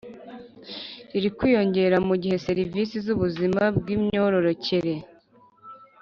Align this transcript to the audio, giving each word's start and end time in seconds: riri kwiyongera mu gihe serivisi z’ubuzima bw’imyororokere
riri 1.11 1.29
kwiyongera 1.37 1.97
mu 2.07 2.15
gihe 2.21 2.37
serivisi 2.47 2.95
z’ubuzima 3.05 3.63
bw’imyororokere 3.77 4.93